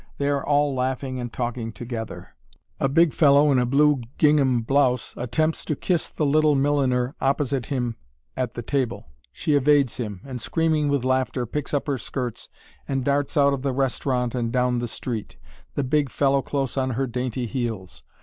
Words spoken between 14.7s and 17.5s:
the street, the big fellow close on her dainty